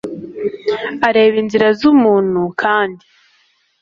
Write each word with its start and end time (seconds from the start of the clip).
areba 1.07 1.35
inzira 1.43 1.67
z 1.79 1.81
umuntu 1.91 2.39
v 2.47 2.51
kandi 2.61 3.03